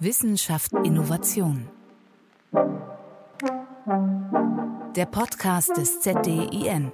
[0.00, 1.68] Wissenschaft Innovation.
[4.94, 6.92] Der Podcast des ZDIN.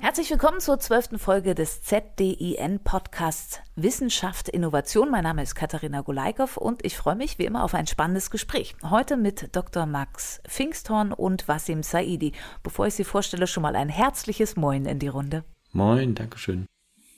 [0.00, 5.10] Herzlich willkommen zur zwölften Folge des ZDIN Podcasts Wissenschaft Innovation.
[5.10, 8.76] Mein Name ist Katharina Golaikow und ich freue mich wie immer auf ein spannendes Gespräch.
[8.82, 9.84] Heute mit Dr.
[9.84, 12.32] Max Pfingsthorn und Wasim Saidi.
[12.62, 15.44] Bevor ich Sie vorstelle, schon mal ein herzliches Moin in die Runde.
[15.72, 16.64] Moin, Dankeschön.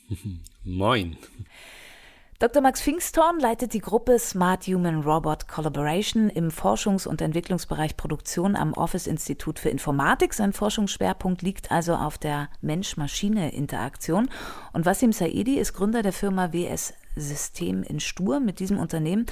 [0.64, 1.17] Moin.
[2.39, 2.63] Dr.
[2.63, 8.73] Max Pfingsthorn leitet die Gruppe Smart Human Robot Collaboration im Forschungs- und Entwicklungsbereich Produktion am
[8.73, 10.33] Office Institut für Informatik.
[10.33, 14.31] Sein Forschungsschwerpunkt liegt also auf der Mensch-Maschine-Interaktion.
[14.73, 19.27] Und Wasim Saidi ist Gründer der Firma WS System in Stur mit diesem Unternehmen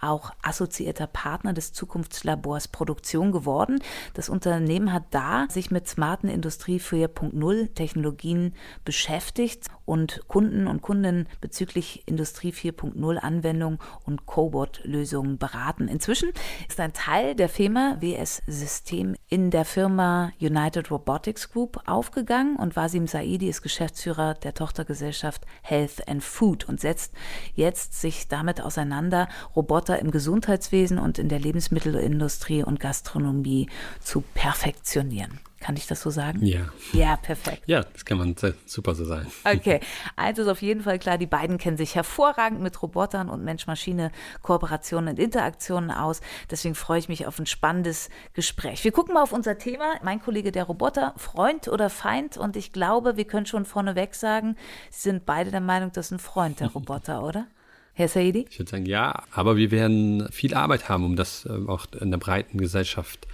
[0.00, 3.80] auch assoziierter Partner des Zukunftslabors Produktion geworden.
[4.14, 11.28] Das Unternehmen hat da sich mit smarten Industrie 4.0 Technologien beschäftigt und Kunden und Kundinnen
[11.40, 15.88] bezüglich Industrie 4.0 Anwendungen und Cobot-Lösungen beraten.
[15.88, 16.32] Inzwischen
[16.68, 22.76] ist ein Teil der Firma WS System in der Firma United Robotics Group aufgegangen und
[22.76, 27.12] Wasim Saidi ist Geschäftsführer der Tochtergesellschaft Health and Food und setzt
[27.56, 33.68] jetzt sich damit auseinander, Roboter im Gesundheitswesen und in der Lebensmittelindustrie und Gastronomie
[33.98, 35.40] zu perfektionieren.
[35.64, 36.44] Kann ich das so sagen?
[36.44, 36.68] Ja.
[36.92, 37.62] Ja, perfekt.
[37.64, 39.32] Ja, das kann man super so sagen.
[39.44, 39.80] Okay,
[40.14, 45.14] also ist auf jeden Fall klar, die beiden kennen sich hervorragend mit Robotern und Mensch-Maschine-Kooperationen
[45.14, 46.20] und Interaktionen aus.
[46.50, 48.84] Deswegen freue ich mich auf ein spannendes Gespräch.
[48.84, 49.94] Wir gucken mal auf unser Thema.
[50.02, 52.36] Mein Kollege der Roboter, Freund oder Feind?
[52.36, 54.56] Und ich glaube, wir können schon vorneweg sagen,
[54.90, 57.46] Sie sind beide der Meinung, das ist ein Freund der Roboter, oder?
[57.94, 58.44] Herr Saidi?
[58.50, 62.10] Ich würde sagen, ja, aber wir werden viel Arbeit haben, um das ähm, auch in
[62.10, 63.26] der breiten Gesellschaft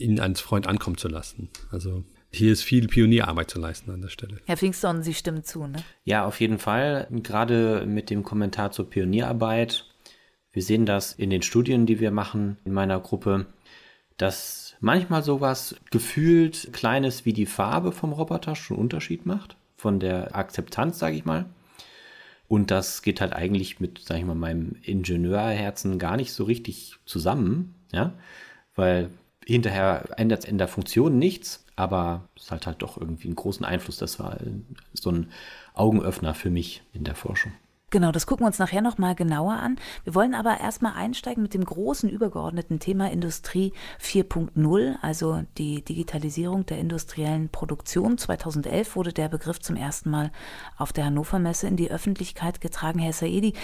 [0.00, 1.48] ihn als Freund ankommen zu lassen.
[1.70, 4.38] Also hier ist viel Pionierarbeit zu leisten an der Stelle.
[4.46, 5.82] Herr Pfingstson, Sie stimmen zu, ne?
[6.04, 7.08] Ja, auf jeden Fall.
[7.10, 9.86] Gerade mit dem Kommentar zur Pionierarbeit.
[10.52, 13.46] Wir sehen das in den Studien, die wir machen in meiner Gruppe,
[14.16, 19.56] dass manchmal sowas gefühlt Kleines wie die Farbe vom Roboter schon Unterschied macht.
[19.76, 21.46] Von der Akzeptanz, sage ich mal.
[22.46, 26.96] Und das geht halt eigentlich mit, sag ich mal, meinem Ingenieurherzen gar nicht so richtig
[27.06, 28.12] zusammen, ja,
[28.74, 29.10] weil
[29.46, 33.64] hinterher ändert es in der Funktion nichts, aber es hat halt doch irgendwie einen großen
[33.64, 33.96] Einfluss.
[33.96, 34.38] Das war
[34.92, 35.30] so ein
[35.74, 37.52] Augenöffner für mich in der Forschung.
[37.90, 39.76] Genau, das gucken wir uns nachher nochmal genauer an.
[40.04, 46.64] Wir wollen aber erstmal einsteigen mit dem großen übergeordneten Thema Industrie 4.0, also die Digitalisierung
[46.66, 48.16] der industriellen Produktion.
[48.16, 50.30] 2011 wurde der Begriff zum ersten Mal
[50.78, 53.00] auf der Hannover Messe in die Öffentlichkeit getragen.
[53.00, 53.54] Herr Saidi,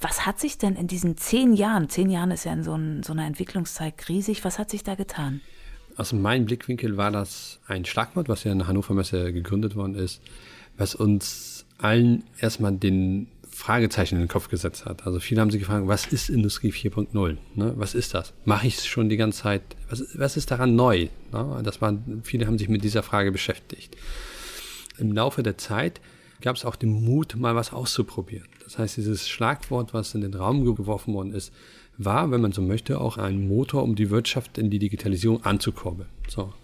[0.00, 3.02] was hat sich denn in diesen zehn Jahren, zehn Jahren ist ja in so, ein,
[3.02, 5.42] so einer Entwicklungszeit riesig, was hat sich da getan?
[5.98, 9.94] Aus meinem Blickwinkel war das ein Schlagwort, was ja in der Hannover Messe gegründet worden
[9.94, 10.22] ist,
[10.78, 13.28] was uns allen erstmal den
[13.58, 15.04] Fragezeichen in den Kopf gesetzt hat.
[15.04, 17.36] Also viele haben sich gefragt, was ist Industrie 4.0?
[17.56, 17.72] Ne?
[17.76, 18.32] Was ist das?
[18.44, 19.62] Mache ich es schon die ganze Zeit?
[19.90, 21.08] Was, was ist daran neu?
[21.32, 21.60] Ne?
[21.64, 23.96] Das waren, viele haben sich mit dieser Frage beschäftigt.
[24.98, 26.00] Im Laufe der Zeit
[26.40, 28.46] gab es auch den Mut, mal was auszuprobieren.
[28.62, 31.52] Das heißt, dieses Schlagwort, was in den Raum geworfen worden ist,
[31.96, 36.08] war, wenn man so möchte, auch ein Motor, um die Wirtschaft in die Digitalisierung anzukurbeln.
[36.28, 36.54] So.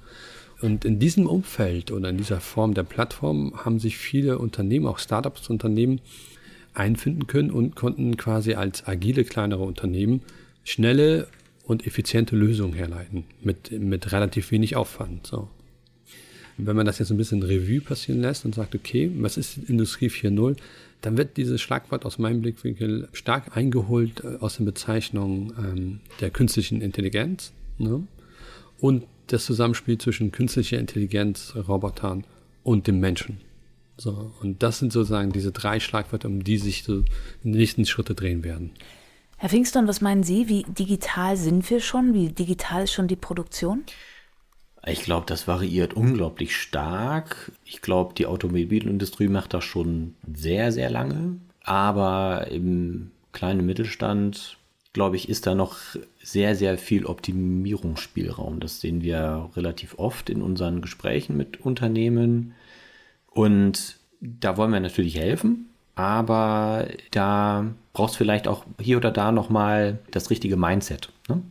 [0.61, 5.00] Und in diesem Umfeld oder in dieser Form der Plattform haben sich viele Unternehmen, auch
[5.00, 6.00] Startups-Unternehmen,
[6.75, 10.23] einfinden können und konnten quasi als agile kleinere Unternehmen
[10.65, 11.29] schnelle
[11.65, 15.27] und effiziente Lösungen herleiten mit, mit relativ wenig Aufwand.
[15.27, 15.49] So.
[16.59, 20.09] wenn man das jetzt ein bisschen Revue passieren lässt und sagt, okay, was ist Industrie
[20.09, 20.57] 4.0,
[21.01, 26.31] dann wird dieses Schlagwort aus meinem Blickwinkel stark eingeholt äh, aus den Bezeichnungen ähm, der
[26.31, 28.06] künstlichen Intelligenz ne?
[28.81, 32.25] und das Zusammenspiel zwischen künstlicher Intelligenz, Robotern
[32.62, 33.39] und dem Menschen.
[33.97, 37.03] So, und das sind sozusagen diese drei Schlagwörter, um die sich so
[37.43, 38.72] die nächsten Schritte drehen werden.
[39.37, 40.49] Herr Pfingston, was meinen Sie?
[40.49, 42.15] Wie digital sind wir schon?
[42.15, 43.84] Wie digital ist schon die Produktion?
[44.87, 47.53] Ich glaube, das variiert unglaublich stark.
[47.65, 51.37] Ich glaube, die Automobilindustrie macht das schon sehr, sehr lange.
[51.62, 54.58] Aber im kleinen Mittelstand,
[54.93, 55.76] glaube ich, ist da noch
[56.23, 58.61] sehr, sehr viel Optimierungsspielraum.
[58.61, 62.55] Das sehen wir relativ oft in unseren Gesprächen mit Unternehmen
[63.34, 69.32] und da wollen wir natürlich helfen, aber da brauchst du vielleicht auch hier oder da
[69.32, 71.10] nochmal das richtige Mindset.
[71.28, 71.42] Ne?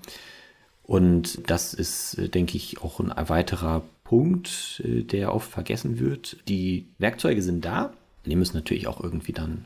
[0.83, 6.37] Und das ist, denke ich, auch ein weiterer Punkt, äh, der oft vergessen wird.
[6.47, 7.93] Die Werkzeuge sind da,
[8.25, 9.65] die müssen natürlich auch irgendwie dann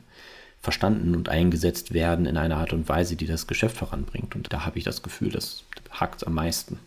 [0.60, 4.34] verstanden und eingesetzt werden in einer Art und Weise, die das Geschäft voranbringt.
[4.34, 6.78] Und da habe ich das Gefühl, das hakt am meisten.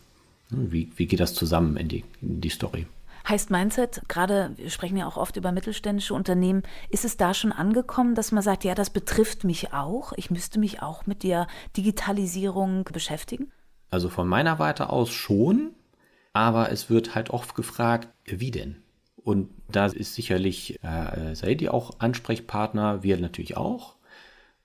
[0.50, 2.86] Wie, wie geht das zusammen in die, in die Story?
[3.28, 7.52] Heißt Mindset, gerade wir sprechen ja auch oft über mittelständische Unternehmen, ist es da schon
[7.52, 11.46] angekommen, dass man sagt, ja, das betrifft mich auch, ich müsste mich auch mit der
[11.76, 13.52] Digitalisierung beschäftigen?
[13.90, 15.74] Also von meiner Warte aus schon,
[16.32, 18.82] aber es wird halt oft gefragt, wie denn?
[19.16, 23.96] Und da ist sicherlich äh, Saidi auch Ansprechpartner, wir natürlich auch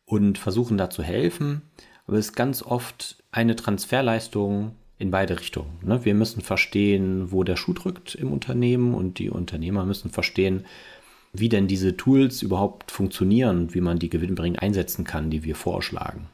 [0.06, 1.62] und versuchen da zu helfen.
[2.08, 5.78] Aber es ist ganz oft eine Transferleistung in beide Richtungen.
[5.84, 6.04] Ne?
[6.06, 10.66] Wir müssen verstehen, wo der Schuh drückt im Unternehmen und die Unternehmer müssen verstehen,
[11.34, 15.56] wie denn diese Tools überhaupt funktionieren und wie man die gewinnbringend einsetzen kann, die wir
[15.56, 16.28] vorschlagen.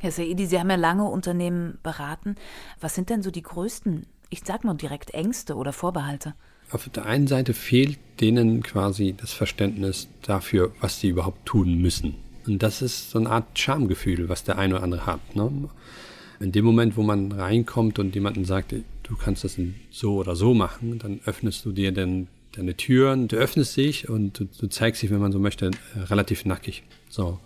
[0.00, 2.34] Herr Saidi, Sie haben ja lange Unternehmen beraten.
[2.80, 6.34] Was sind denn so die größten, ich sag mal direkt, Ängste oder Vorbehalte?
[6.70, 12.16] Auf der einen Seite fehlt denen quasi das Verständnis dafür, was sie überhaupt tun müssen.
[12.46, 15.36] Und das ist so eine Art Schamgefühl, was der eine oder andere hat.
[15.36, 15.68] Ne?
[16.42, 19.58] In dem Moment, wo man reinkommt und jemanden sagt, du kannst das
[19.90, 24.38] so oder so machen, dann öffnest du dir dann deine Türen, du öffnest dich und
[24.38, 26.82] du, du zeigst dich, wenn man so möchte, äh, relativ nackig.
[27.08, 27.38] So.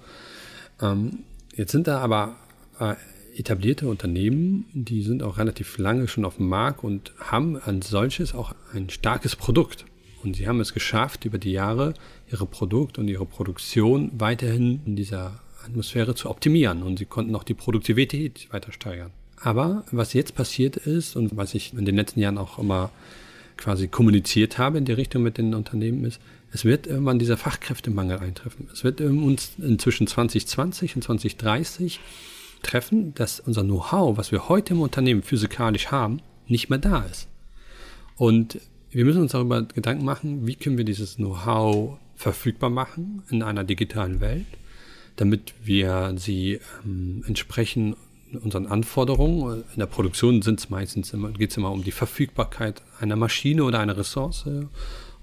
[0.80, 1.20] Ähm,
[1.54, 2.36] jetzt sind da aber
[2.80, 2.94] äh,
[3.38, 8.34] etablierte Unternehmen, die sind auch relativ lange schon auf dem Markt und haben an solches
[8.34, 9.84] auch ein starkes Produkt.
[10.22, 11.94] Und sie haben es geschafft, über die Jahre
[12.32, 17.44] ihre Produkt und ihre Produktion weiterhin in dieser Atmosphäre zu optimieren und sie konnten auch
[17.44, 19.10] die Produktivität weiter steigern.
[19.40, 22.90] Aber was jetzt passiert ist und was ich in den letzten Jahren auch immer
[23.56, 26.20] quasi kommuniziert habe in die Richtung mit den Unternehmen ist,
[26.52, 28.68] es wird irgendwann dieser Fachkräftemangel eintreffen.
[28.72, 32.00] Es wird uns inzwischen 2020 und 2030
[32.62, 37.28] treffen, dass unser Know-how, was wir heute im Unternehmen physikalisch haben, nicht mehr da ist.
[38.16, 38.58] Und
[38.90, 43.64] wir müssen uns darüber Gedanken machen, wie können wir dieses Know-how verfügbar machen in einer
[43.64, 44.46] digitalen Welt
[45.16, 47.96] damit wir sie ähm, entsprechen
[48.42, 49.64] unseren Anforderungen.
[49.72, 53.64] In der Produktion sind es meistens immer, geht es immer um die Verfügbarkeit einer Maschine
[53.64, 54.46] oder einer Ressource.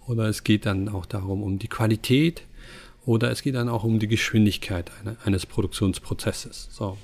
[0.07, 2.44] Oder es geht dann auch darum, um die Qualität.
[3.06, 6.69] Oder es geht dann auch um die Geschwindigkeit eine, eines Produktionsprozesses.
[6.72, 6.98] So.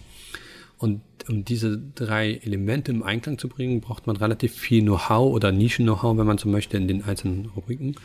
[0.77, 5.51] Und um diese drei Elemente im Einklang zu bringen, braucht man relativ viel Know-how oder
[5.51, 7.95] Nischen-Know-how, wenn man so möchte, in den einzelnen Rubriken.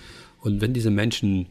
[0.41, 1.47] Und wenn diese Menschen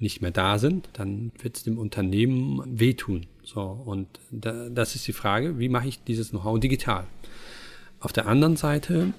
[0.00, 3.26] nicht mehr da sind, dann wird es dem Unternehmen wehtun.
[3.42, 7.06] So, und da, das ist die Frage, wie mache ich dieses Know-how digital?
[8.00, 9.12] Auf der anderen Seite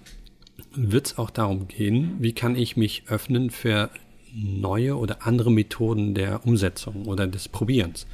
[0.73, 3.89] wird es auch darum gehen, wie kann ich mich öffnen für
[4.33, 8.05] neue oder andere Methoden der Umsetzung oder des Probierens.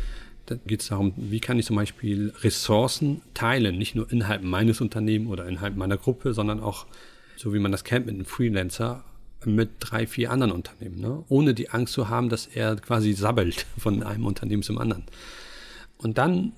[0.45, 4.79] Da geht es darum, wie kann ich zum Beispiel Ressourcen teilen, nicht nur innerhalb meines
[4.79, 6.85] Unternehmens oder innerhalb meiner Gruppe, sondern auch,
[7.35, 9.03] so wie man das kennt mit einem Freelancer,
[9.45, 11.23] mit drei, vier anderen Unternehmen, ne?
[11.29, 15.03] ohne die Angst zu haben, dass er quasi sabbelt von einem Unternehmen zum anderen.
[15.97, 16.53] Und dann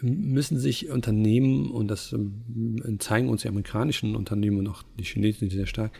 [0.00, 5.48] müssen sich Unternehmen, und das ähm, zeigen uns die amerikanischen Unternehmen und auch die Chinesen
[5.50, 5.92] sehr stark,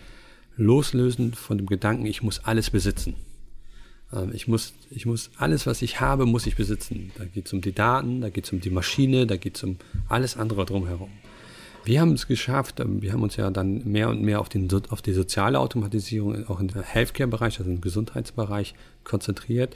[0.56, 3.14] loslösen von dem Gedanken, ich muss alles besitzen.
[4.12, 7.12] Ähm, ich muss, ich muss alles, was ich habe, muss ich besitzen.
[7.16, 9.62] Da geht es um die Daten, da geht es um die Maschine, da geht es
[9.62, 9.76] um
[10.08, 11.10] alles andere drumherum.
[11.84, 14.68] Wir haben es geschafft, ähm, wir haben uns ja dann mehr und mehr auf, den,
[14.90, 18.74] auf die soziale Automatisierung, auch im Healthcare-Bereich, also im Gesundheitsbereich
[19.04, 19.74] konzentriert.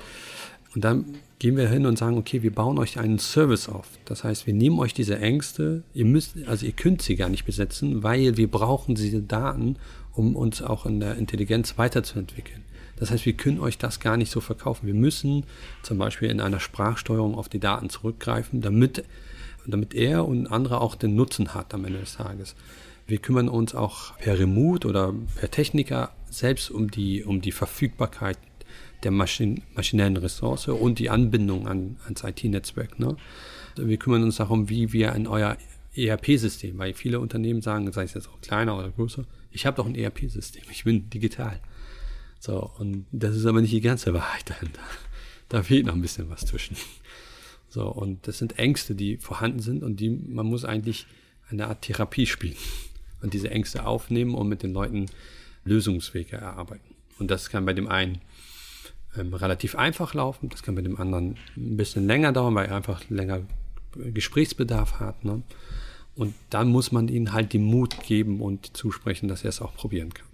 [0.74, 1.06] Und dann
[1.38, 3.88] gehen wir hin und sagen, okay, wir bauen euch einen Service auf.
[4.04, 7.44] Das heißt, wir nehmen euch diese Ängste, ihr müsst, also ihr könnt sie gar nicht
[7.44, 9.76] besetzen, weil wir brauchen diese Daten,
[10.12, 12.62] um uns auch in der Intelligenz weiterzuentwickeln.
[12.98, 14.86] Das heißt, wir können euch das gar nicht so verkaufen.
[14.86, 15.44] Wir müssen
[15.82, 19.04] zum Beispiel in einer Sprachsteuerung auf die Daten zurückgreifen, damit
[19.72, 22.54] damit er und andere auch den Nutzen hat am Ende des Tages.
[23.06, 28.38] Wir kümmern uns auch per Remote oder per Techniker selbst um die, um die Verfügbarkeit
[29.02, 32.98] der Maschinen, maschinellen Ressource und die Anbindung an, ans IT-Netzwerk.
[32.98, 33.16] Ne?
[33.76, 35.56] Wir kümmern uns darum, wie wir in euer
[35.94, 39.86] ERP-System, weil viele Unternehmen sagen, sei es jetzt auch kleiner oder größer, ich habe doch
[39.86, 41.60] ein ERP-System, ich bin digital.
[42.38, 44.82] So, und das ist aber nicht die ganze Wahrheit dahinter.
[45.48, 46.76] Da fehlt noch ein bisschen was zwischen.
[47.76, 51.06] So, und das sind Ängste, die vorhanden sind und die, man muss eigentlich
[51.50, 52.56] eine Art Therapie spielen
[53.20, 55.10] und diese Ängste aufnehmen und mit den Leuten
[55.66, 56.94] Lösungswege erarbeiten.
[57.18, 58.22] Und das kann bei dem einen
[59.14, 62.76] ähm, relativ einfach laufen, das kann bei dem anderen ein bisschen länger dauern, weil er
[62.76, 63.42] einfach länger
[63.94, 65.26] Gesprächsbedarf hat.
[65.26, 65.42] Ne?
[66.14, 69.74] Und dann muss man ihnen halt den Mut geben und zusprechen, dass er es auch
[69.74, 70.25] probieren kann.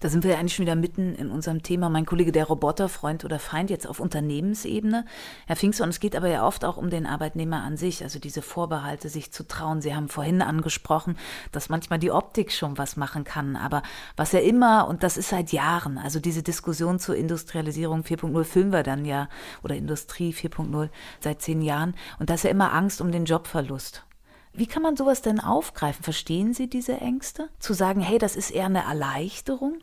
[0.00, 1.88] Da sind wir ja eigentlich schon wieder mitten in unserem Thema.
[1.88, 5.04] Mein Kollege, der Roboter, Freund oder Feind, jetzt auf Unternehmensebene.
[5.46, 8.18] Herr Pfingster, und es geht aber ja oft auch um den Arbeitnehmer an sich, also
[8.18, 9.80] diese Vorbehalte, sich zu trauen.
[9.80, 11.16] Sie haben vorhin angesprochen,
[11.52, 13.56] dass manchmal die Optik schon was machen kann.
[13.56, 13.82] Aber
[14.16, 18.72] was ja immer, und das ist seit Jahren, also diese Diskussion zur Industrialisierung 4.0 filmen
[18.72, 19.28] wir dann ja,
[19.62, 20.88] oder Industrie 4.0
[21.20, 21.94] seit zehn Jahren.
[22.18, 24.04] Und da ist ja immer Angst um den Jobverlust.
[24.52, 26.02] Wie kann man sowas denn aufgreifen?
[26.02, 27.48] Verstehen Sie diese Ängste?
[27.58, 29.78] Zu sagen, hey, das ist eher eine Erleichterung?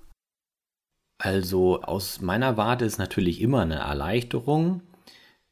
[1.19, 4.81] Also aus meiner Warte ist natürlich immer eine Erleichterung,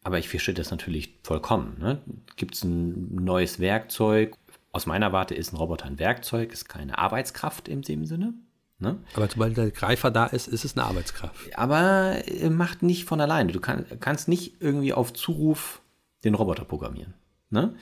[0.03, 1.77] aber ich verstehe das natürlich vollkommen.
[1.79, 2.01] Ne?
[2.35, 4.35] Gibt es ein neues Werkzeug?
[4.71, 8.35] Aus meiner Warte ist ein Roboter ein Werkzeug, ist keine Arbeitskraft in dem Sinne.
[8.77, 8.99] Ne?
[9.15, 11.57] Aber sobald der Greifer da ist, ist es eine Arbeitskraft.
[11.57, 12.17] Aber
[12.49, 13.51] macht nicht von alleine.
[13.51, 15.81] Du kann, kannst nicht irgendwie auf Zuruf
[16.25, 17.13] den Roboter programmieren.
[17.49, 17.73] Ne?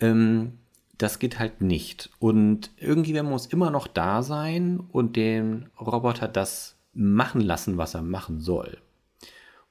[0.00, 0.58] Ähm,
[0.98, 2.10] das geht halt nicht.
[2.18, 8.02] Und irgendjemand muss immer noch da sein und den Roboter das machen lassen, was er
[8.02, 8.78] machen soll.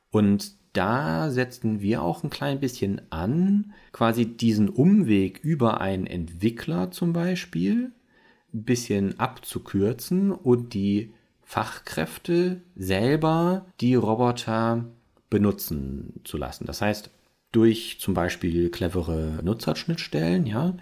[0.10, 6.92] Und da setzen wir auch ein klein bisschen an, quasi diesen Umweg über einen Entwickler
[6.92, 7.92] zum Beispiel
[8.54, 11.14] ein bisschen abzukürzen und die
[11.44, 14.86] Fachkräfte selber die Roboter
[15.30, 16.66] benutzen zu lassen.
[16.66, 17.10] Das heißt,
[17.52, 20.76] durch zum Beispiel clevere Nutzerschnittstellen, ja,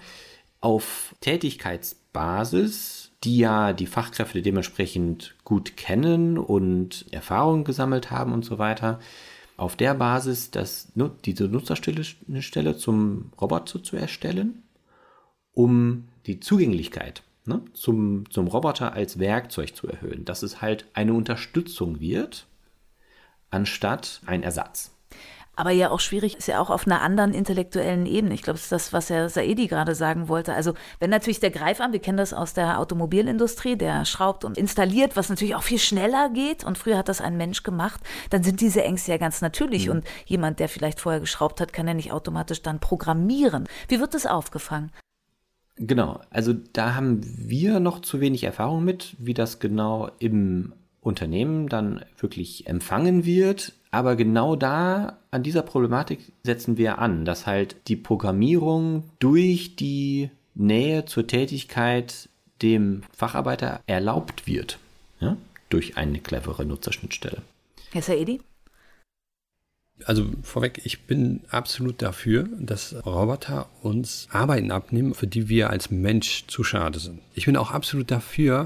[0.62, 8.58] auf Tätigkeitsbasis, die ja die Fachkräfte dementsprechend gut kennen und Erfahrungen gesammelt haben und so
[8.58, 9.00] weiter,
[9.58, 10.92] auf der Basis das,
[11.26, 14.64] diese Nutzerschnittstelle zum Roboter zu erstellen,
[15.54, 21.14] um die Zugänglichkeit ne, zum, zum Roboter als Werkzeug zu erhöhen, dass es halt eine
[21.14, 22.48] Unterstützung wird,
[23.50, 24.92] anstatt ein Ersatz.
[25.60, 28.34] Aber ja auch schwierig ist ja auch auf einer anderen intellektuellen Ebene.
[28.34, 30.54] Ich glaube, das ist das, was Herr Saedi gerade sagen wollte.
[30.54, 35.18] Also wenn natürlich der Greifarm, wir kennen das aus der Automobilindustrie, der schraubt und installiert,
[35.18, 38.00] was natürlich auch viel schneller geht und früher hat das ein Mensch gemacht,
[38.30, 39.88] dann sind diese Ängste ja ganz natürlich.
[39.88, 39.92] Mhm.
[39.92, 43.68] Und jemand, der vielleicht vorher geschraubt hat, kann ja nicht automatisch dann programmieren.
[43.90, 44.94] Wie wird das aufgefangen?
[45.76, 51.68] Genau, also da haben wir noch zu wenig Erfahrung mit, wie das genau im Unternehmen
[51.68, 53.74] dann wirklich empfangen wird.
[53.92, 60.30] Aber genau da, an dieser Problematik setzen wir an, dass halt die Programmierung durch die
[60.56, 62.30] Nähe zur Tätigkeit
[62.62, 64.80] dem Facharbeiter erlaubt wird.
[65.20, 65.38] Ja?
[65.70, 67.42] Durch eine clevere Nutzerschnittstelle.
[67.92, 68.42] Herr Saedi?
[70.06, 75.92] Also vorweg, ich bin absolut dafür, dass Roboter uns Arbeiten abnehmen, für die wir als
[75.92, 77.20] Mensch zu schade sind.
[77.34, 78.66] Ich bin auch absolut dafür,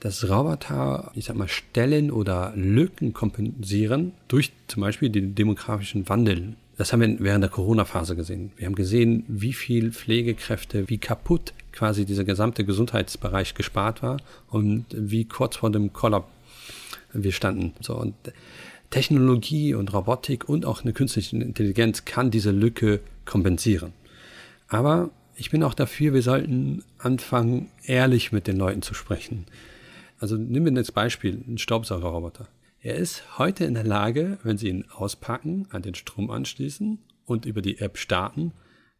[0.00, 6.54] dass Roboter, ich sag mal, Stellen oder Lücken kompensieren durch zum Beispiel den demografischen Wandel.
[6.76, 8.52] Das haben wir während der Corona-Phase gesehen.
[8.56, 14.86] Wir haben gesehen, wie viel Pflegekräfte, wie kaputt quasi dieser gesamte Gesundheitsbereich gespart war und
[14.90, 16.28] wie kurz vor dem Kollaps
[17.12, 17.72] wir standen.
[17.80, 18.14] So, und
[18.90, 23.92] Technologie und Robotik und auch eine künstliche Intelligenz kann diese Lücke kompensieren.
[24.68, 29.46] Aber ich bin auch dafür, wir sollten anfangen, ehrlich mit den Leuten zu sprechen.
[30.18, 32.48] Also nehmen wir das Beispiel, ein Staubsaugerroboter.
[32.80, 37.44] Er ist heute in der Lage, wenn Sie ihn auspacken, an den Strom anschließen und
[37.44, 38.52] über die App starten,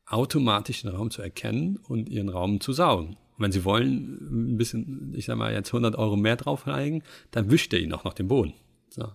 [0.07, 3.17] automatisch den Raum zu erkennen und Ihren Raum zu saugen.
[3.37, 7.51] Und wenn Sie wollen, ein bisschen, ich sag mal, jetzt 100 Euro mehr drauflegen, dann
[7.51, 8.55] wischt er ihn auch noch den Boden.
[8.91, 9.13] So.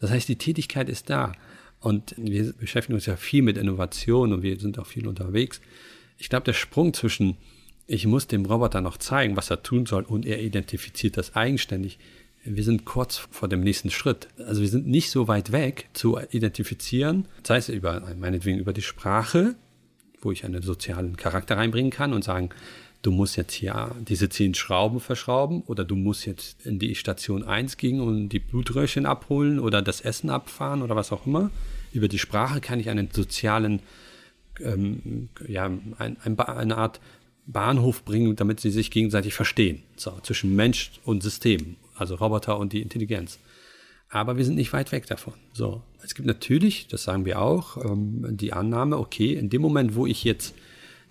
[0.00, 1.32] Das heißt, die Tätigkeit ist da.
[1.80, 5.60] Und wir beschäftigen uns ja viel mit Innovation und wir sind auch viel unterwegs.
[6.16, 7.36] Ich glaube, der Sprung zwischen,
[7.88, 11.98] ich muss dem Roboter noch zeigen, was er tun soll und er identifiziert das eigenständig.
[12.44, 14.28] Wir sind kurz vor dem nächsten Schritt.
[14.46, 18.82] Also wir sind nicht so weit weg zu identifizieren, sei es über, meinetwegen über die
[18.82, 19.54] Sprache,
[20.20, 22.50] wo ich einen sozialen Charakter reinbringen kann und sagen,
[23.00, 27.42] du musst jetzt hier diese zehn Schrauben verschrauben oder du musst jetzt in die Station
[27.42, 31.50] 1 gehen und die Blutröhrchen abholen oder das Essen abfahren oder was auch immer.
[31.94, 33.80] Über die Sprache kann ich einen sozialen,
[34.60, 37.00] ähm, ja, ein, ein, eine Art
[37.48, 39.82] Bahnhof bringen, damit sie sich gegenseitig verstehen.
[39.96, 43.38] So, zwischen Mensch und System, also Roboter und die Intelligenz.
[44.10, 45.34] Aber wir sind nicht weit weg davon.
[45.52, 49.94] So, es gibt natürlich, das sagen wir auch, ähm, die Annahme, okay, in dem Moment,
[49.94, 50.54] wo ich jetzt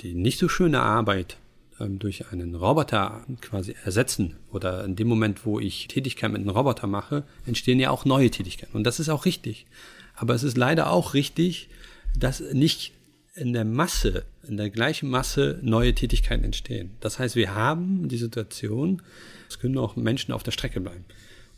[0.01, 1.37] die nicht so schöne Arbeit
[1.79, 6.49] ähm, durch einen Roboter quasi ersetzen oder in dem Moment, wo ich Tätigkeit mit einem
[6.49, 8.75] Roboter mache, entstehen ja auch neue Tätigkeiten.
[8.75, 9.65] Und das ist auch richtig.
[10.15, 11.69] Aber es ist leider auch richtig,
[12.15, 12.93] dass nicht
[13.37, 16.91] in der Masse, in der gleichen Masse neue Tätigkeiten entstehen.
[16.99, 19.01] Das heißt, wir haben die Situation,
[19.49, 21.05] es können auch Menschen auf der Strecke bleiben.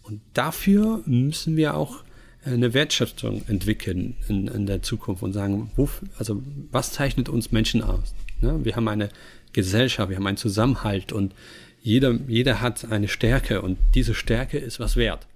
[0.04, 2.04] Und dafür müssen wir auch
[2.44, 7.84] eine Wertschätzung entwickeln in, in der Zukunft und sagen, wo, also was zeichnet uns Menschen
[7.84, 8.14] aus?
[8.42, 8.64] Ne?
[8.64, 9.10] Wir haben eine
[9.54, 11.34] Gesellschaft, wir haben einen Zusammenhalt und
[11.82, 15.28] jeder, jeder hat eine Stärke und diese Stärke ist was wert.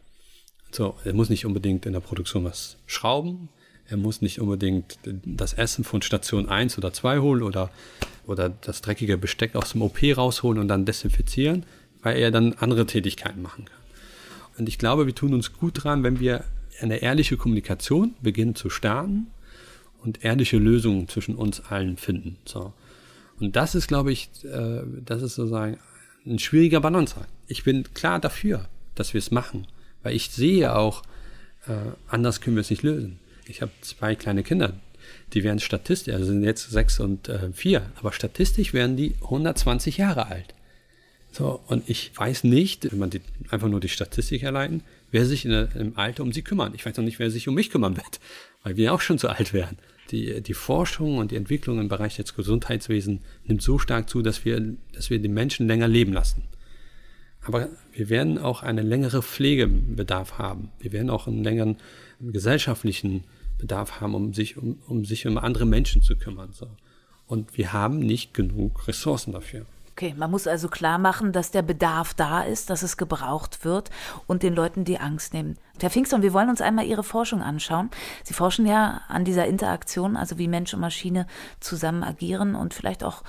[0.71, 3.49] So, er muss nicht unbedingt in der Produktion was schrauben,
[3.87, 7.69] er muss nicht unbedingt das Essen von Station 1 oder 2 holen oder,
[8.25, 11.65] oder das dreckige Besteck aus dem OP rausholen und dann desinfizieren,
[12.01, 13.77] weil er dann andere Tätigkeiten machen kann.
[14.57, 16.43] Und ich glaube, wir tun uns gut dran, wenn wir
[16.79, 19.27] eine ehrliche Kommunikation beginnen zu starten
[20.01, 22.37] und ehrliche Lösungen zwischen uns allen finden.
[22.45, 22.73] So.
[23.39, 25.77] Und das ist, glaube ich, äh, das ist sozusagen
[26.25, 27.29] ein schwieriger Balanceakt.
[27.47, 29.67] Ich bin klar dafür, dass wir es machen,
[30.03, 31.03] Weil ich sehe auch,
[31.67, 33.19] äh, anders können wir es nicht lösen.
[33.47, 34.73] Ich habe zwei kleine Kinder,
[35.33, 39.97] die werden statistisch, also sind jetzt sechs und äh, vier, aber statistisch werden die 120
[39.97, 40.53] Jahre alt.
[41.31, 45.45] So, und ich weiß nicht, wenn man die, einfach nur die Statistik erleiden, wer sich
[45.45, 46.73] in, im Alter um sie kümmern.
[46.75, 48.19] Ich weiß noch nicht, wer sich um mich kümmern wird,
[48.63, 49.77] weil wir auch schon zu alt werden.
[50.11, 54.45] Die, die Forschung und die Entwicklung im Bereich des Gesundheitswesens nimmt so stark zu, dass
[54.45, 56.43] wir, dass wir die Menschen länger leben lassen.
[57.41, 60.71] Aber wir werden auch einen längeren Pflegebedarf haben.
[60.79, 61.77] Wir werden auch einen längeren
[62.19, 63.23] gesellschaftlichen
[63.57, 66.49] Bedarf haben, um sich um, um sich um andere Menschen zu kümmern.
[66.53, 66.67] So.
[67.27, 69.65] Und wir haben nicht genug Ressourcen dafür.
[69.91, 73.91] Okay, man muss also klar machen, dass der Bedarf da ist, dass es gebraucht wird
[74.25, 75.55] und den Leuten die Angst nehmen.
[75.79, 77.91] Herr Pfingstern, wir wollen uns einmal Ihre Forschung anschauen.
[78.23, 81.27] Sie forschen ja an dieser Interaktion, also wie Mensch und Maschine
[81.59, 83.21] zusammen agieren und vielleicht auch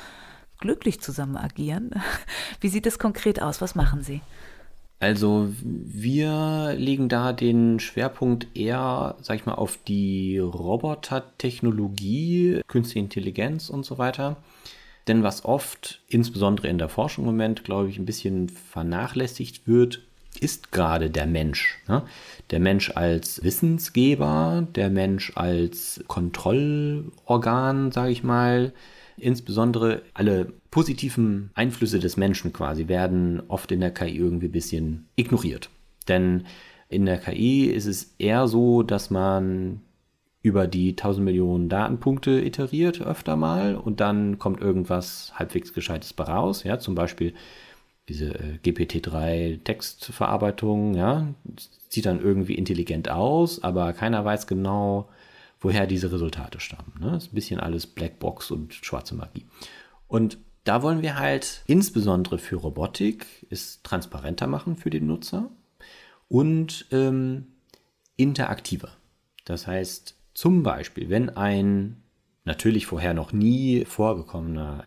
[0.59, 1.91] glücklich zusammen agieren.
[2.61, 3.61] Wie sieht es konkret aus?
[3.61, 4.23] Was machen Sie?
[5.05, 13.69] Also wir legen da den Schwerpunkt eher, sag ich mal, auf die Robotertechnologie, künstliche Intelligenz
[13.69, 14.39] und so weiter.
[15.07, 20.01] Denn was oft, insbesondere in der Forschung im Moment, glaube ich, ein bisschen vernachlässigt wird,
[20.41, 21.83] ist gerade der Mensch.
[21.87, 22.01] Ne?
[22.51, 28.73] Der Mensch als Wissensgeber, der Mensch als Kontrollorgan, sage ich mal.
[29.17, 35.09] Insbesondere alle positiven Einflüsse des Menschen quasi werden oft in der KI irgendwie ein bisschen
[35.17, 35.71] ignoriert.
[36.09, 36.45] Denn
[36.89, 39.81] in der KI ist es eher so, dass man
[40.43, 46.65] über die 1000 Millionen Datenpunkte iteriert öfter mal und dann kommt irgendwas halbwegs Gescheites raus.
[46.65, 47.33] Ja, zum Beispiel
[48.09, 51.29] diese äh, GPT-3 Textverarbeitung, ja,
[51.89, 55.09] sieht dann irgendwie intelligent aus, aber keiner weiß genau,
[55.65, 56.93] woher diese Resultate stammen.
[57.01, 57.17] Ne?
[57.17, 59.47] Ist ein bisschen alles Blackbox und schwarze Magie.
[60.07, 65.51] Und da wollen wir halt insbesondere für Robotik es transparenter machen für den Nutzer
[66.29, 67.47] und ähm,
[68.17, 68.91] interaktiver.
[69.45, 72.03] Das heißt, zum Beispiel, wenn ein
[72.45, 74.87] natürlich vorher noch nie vorgekommener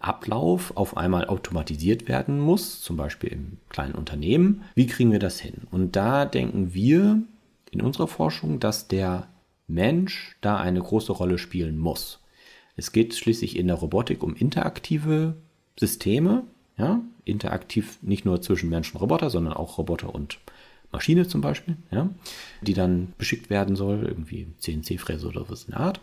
[0.00, 5.40] Ablauf auf einmal automatisiert werden muss, zum Beispiel im kleinen Unternehmen, wie kriegen wir das
[5.40, 5.66] hin?
[5.70, 7.22] Und da denken wir
[7.70, 9.28] in unserer Forschung, dass der
[9.68, 12.20] Mensch da eine große Rolle spielen muss.
[12.76, 15.36] Es geht schließlich in der Robotik um interaktive
[15.78, 16.44] Systeme,
[16.76, 20.38] ja, interaktiv nicht nur zwischen Mensch und Roboter, sondern auch Roboter und
[20.90, 22.08] Maschine zum Beispiel, ja,
[22.62, 26.00] die dann beschickt werden soll, irgendwie CNC-Fräse oder was in der Art.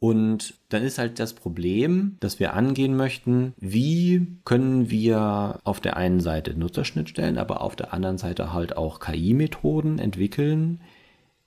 [0.00, 5.96] Und dann ist halt das Problem, dass wir angehen möchten, wie können wir auf der
[5.96, 10.80] einen Seite Nutzerschnittstellen, aber auf der anderen Seite halt auch KI-Methoden entwickeln,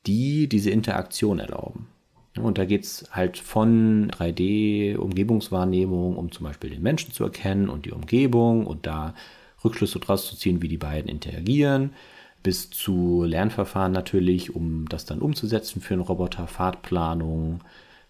[0.08, 1.88] die diese Interaktion erlauben.
[2.40, 7.86] Und da geht es halt von 3D-Umgebungswahrnehmung, um zum Beispiel den Menschen zu erkennen und
[7.86, 9.14] die Umgebung und da
[9.64, 11.94] Rückschlüsse draus zu ziehen, wie die beiden interagieren,
[12.42, 17.62] bis zu Lernverfahren natürlich, um das dann umzusetzen für einen Roboter, Fahrtplanung.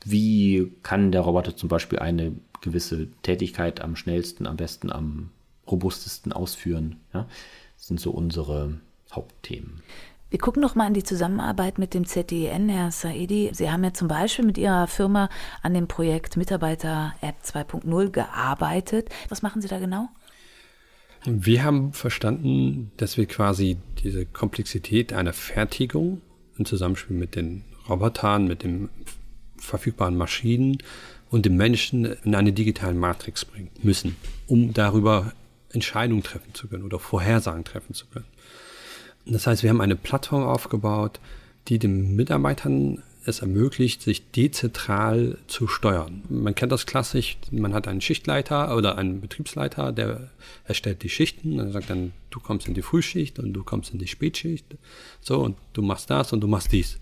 [0.06, 5.32] Wie kann der Roboter zum Beispiel eine gewisse Tätigkeit am schnellsten, am besten, am
[5.70, 6.98] robustesten ausführen?
[7.14, 7.28] Ja?
[7.78, 8.80] Das sind so unsere
[9.12, 9.82] Hauptthemen.
[10.32, 13.50] Wir gucken noch mal an die Zusammenarbeit mit dem ZDN, Herr Saidi.
[13.52, 15.30] Sie haben ja zum Beispiel mit Ihrer Firma
[15.62, 19.10] an dem Projekt Mitarbeiter App 2.0 gearbeitet.
[19.28, 20.08] Was machen Sie da genau?
[21.26, 26.22] Wir haben verstanden, dass wir quasi diese Komplexität einer Fertigung
[26.58, 28.88] im Zusammenspiel mit den Robotern, mit den
[29.58, 30.78] verfügbaren Maschinen
[31.30, 34.16] und dem Menschen in eine digitale Matrix bringen müssen,
[34.48, 35.34] um darüber
[35.74, 38.26] Entscheidungen treffen zu können oder Vorhersagen treffen zu können.
[39.26, 41.20] Das heißt, wir haben eine Plattform aufgebaut,
[41.68, 46.24] die den Mitarbeitern es ermöglicht, sich dezentral zu steuern.
[46.30, 50.32] Man kennt das klassisch, man hat einen Schichtleiter oder einen Betriebsleiter, der
[50.66, 54.00] erstellt die Schichten, und sagt dann, du kommst in die Frühschicht und du kommst in
[54.00, 54.66] die Spätschicht,
[55.22, 56.98] so, und du machst das und du machst dies.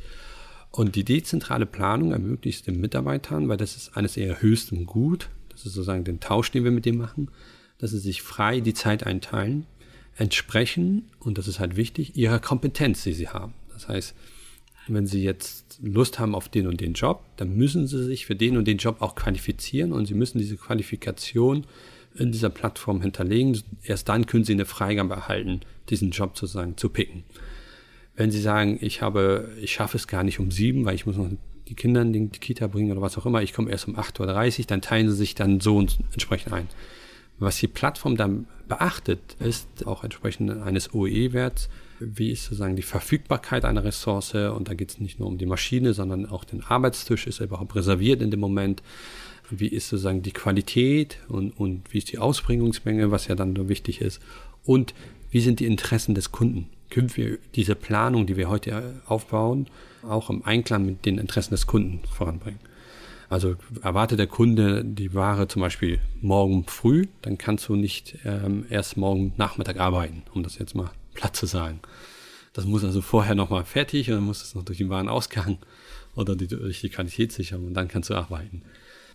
[0.72, 5.66] Und die dezentrale Planung ermöglicht den Mitarbeitern, weil das ist eines ihrer höchsten Gut, das
[5.66, 7.32] ist sozusagen den Tausch, den wir mit dem machen,
[7.80, 9.66] dass sie sich frei die Zeit einteilen,
[10.20, 13.54] entsprechen, und das ist halt wichtig, ihrer Kompetenz, die sie haben.
[13.74, 14.16] Das heißt,
[14.90, 18.36] wenn Sie jetzt Lust haben auf den und den Job, dann müssen Sie sich für
[18.36, 21.66] den und den Job auch qualifizieren und Sie müssen diese Qualifikation
[22.16, 23.62] in dieser Plattform hinterlegen.
[23.84, 27.24] Erst dann können Sie eine Freigabe erhalten, diesen Job sozusagen zu picken.
[28.16, 31.16] Wenn Sie sagen, ich habe, ich schaffe es gar nicht um sieben, weil ich muss
[31.16, 31.30] noch
[31.68, 34.60] die Kinder in die Kita bringen oder was auch immer, ich komme erst um 8.30
[34.60, 36.68] Uhr, dann teilen Sie sich dann so entsprechend ein.
[37.40, 43.66] Was die Plattform dann beachtet, ist auch entsprechend eines OE-Werts, wie ist sozusagen die Verfügbarkeit
[43.66, 44.36] einer Ressource?
[44.36, 47.48] Und da geht es nicht nur um die Maschine, sondern auch den Arbeitstisch, ist er
[47.48, 48.82] überhaupt reserviert in dem Moment,
[49.50, 53.68] wie ist sozusagen die Qualität und, und wie ist die Ausbringungsmenge, was ja dann nur
[53.68, 54.22] wichtig ist?
[54.64, 54.94] Und
[55.32, 56.70] wie sind die Interessen des Kunden?
[56.90, 59.68] Können wir diese Planung, die wir heute aufbauen,
[60.04, 62.60] auch im Einklang mit den Interessen des Kunden voranbringen.
[63.30, 68.66] Also erwartet der Kunde die Ware zum Beispiel morgen früh, dann kannst du nicht ähm,
[68.70, 71.80] erst morgen Nachmittag arbeiten, um das jetzt mal platt zu sagen.
[72.54, 75.60] Das muss also vorher nochmal fertig und dann muss es noch durch den Warenausgang
[76.16, 78.64] oder die, durch die Qualitätssicherung und dann kannst du arbeiten.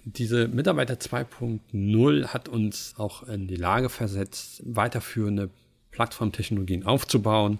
[0.05, 5.51] Diese Mitarbeiter 2.0 hat uns auch in die Lage versetzt, weiterführende
[5.91, 7.59] Plattformtechnologien aufzubauen,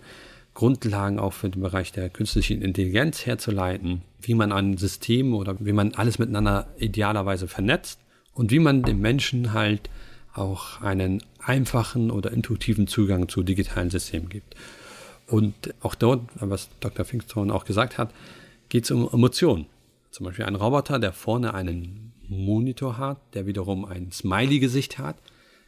[0.55, 5.73] Grundlagen auch für den Bereich der künstlichen Intelligenz herzuleiten, wie man ein System oder wie
[5.73, 7.99] man alles miteinander idealerweise vernetzt
[8.33, 9.91] und wie man dem Menschen halt
[10.33, 14.55] auch einen einfachen oder intuitiven Zugang zu digitalen Systemen gibt.
[15.27, 17.05] Und auch dort, was Dr.
[17.05, 18.13] Finkstone auch gesagt hat,
[18.69, 19.67] geht es um Emotionen.
[20.11, 25.17] Zum Beispiel ein Roboter, der vorne einen Monitor hat, der wiederum ein Smiley-Gesicht hat,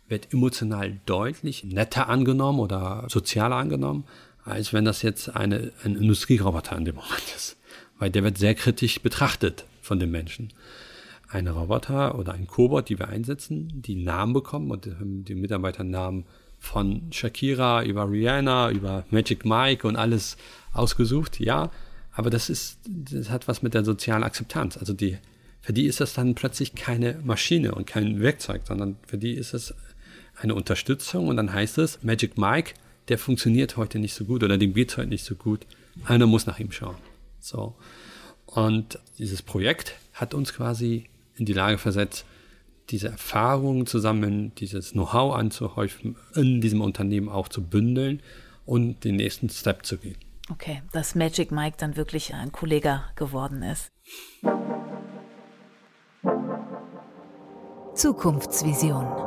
[0.09, 4.05] wird emotional deutlich netter angenommen oder sozialer angenommen,
[4.47, 7.57] als wenn das jetzt eine, ein Industrieroboter in dem Moment ist.
[7.99, 10.53] Weil der wird sehr kritisch betrachtet von den Menschen.
[11.29, 16.25] Ein Roboter oder ein Cobot, die wir einsetzen, die Namen bekommen und die Mitarbeiter Namen
[16.61, 20.37] von Shakira über Rihanna, über Magic Mike und alles
[20.73, 21.71] ausgesucht, ja.
[22.13, 24.77] Aber das ist, das hat was mit der sozialen Akzeptanz.
[24.77, 25.19] Also die,
[25.61, 29.53] für die ist das dann plötzlich keine Maschine und kein Werkzeug, sondern für die ist
[29.53, 29.75] es
[30.37, 32.75] eine Unterstützung und dann heißt es, Magic Mike
[33.09, 35.67] der funktioniert heute nicht so gut oder dem geht es heute nicht so gut.
[36.05, 36.97] Einer muss nach ihm schauen.
[37.41, 37.75] So.
[38.47, 42.25] Und dieses Projekt hat uns quasi in die Lage versetzt,
[42.91, 48.23] diese Erfahrungen zusammen, dieses Know-how anzuhäufen, in diesem Unternehmen auch zu bündeln
[48.65, 50.17] und den nächsten Step zu gehen.
[50.51, 53.91] Okay, dass Magic Mike dann wirklich ein Kollege geworden ist.
[57.95, 59.26] Zukunftsvision.